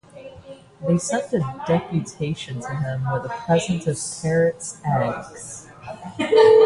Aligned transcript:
They 0.87 0.97
send 0.97 1.31
a 1.31 1.61
deputation 1.67 2.59
to 2.59 2.73
him 2.75 3.03
with 3.13 3.23
a 3.25 3.29
present 3.45 3.85
of 3.85 3.99
parrots' 4.23 4.81
eggs. 4.83 5.69